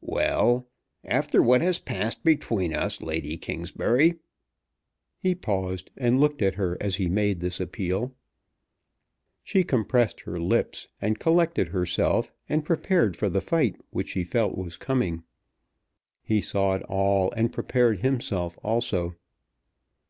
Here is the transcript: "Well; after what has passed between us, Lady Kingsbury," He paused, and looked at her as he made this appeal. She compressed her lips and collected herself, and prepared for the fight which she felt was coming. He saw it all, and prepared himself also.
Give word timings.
"Well; 0.00 0.70
after 1.04 1.42
what 1.42 1.60
has 1.60 1.78
passed 1.78 2.24
between 2.24 2.72
us, 2.74 3.02
Lady 3.02 3.36
Kingsbury," 3.36 4.14
He 5.22 5.34
paused, 5.34 5.90
and 5.98 6.18
looked 6.18 6.40
at 6.40 6.54
her 6.54 6.78
as 6.80 6.96
he 6.96 7.10
made 7.10 7.40
this 7.40 7.60
appeal. 7.60 8.14
She 9.44 9.64
compressed 9.64 10.20
her 10.22 10.40
lips 10.40 10.88
and 11.02 11.18
collected 11.18 11.68
herself, 11.68 12.32
and 12.48 12.64
prepared 12.64 13.18
for 13.18 13.28
the 13.28 13.42
fight 13.42 13.76
which 13.90 14.08
she 14.08 14.24
felt 14.24 14.56
was 14.56 14.78
coming. 14.78 15.24
He 16.22 16.40
saw 16.40 16.74
it 16.74 16.82
all, 16.84 17.30
and 17.32 17.52
prepared 17.52 17.98
himself 17.98 18.58
also. 18.64 19.16